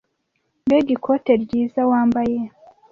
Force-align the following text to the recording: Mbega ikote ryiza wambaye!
Mbega 0.65 0.89
ikote 0.97 1.31
ryiza 1.43 1.81
wambaye! 1.91 2.37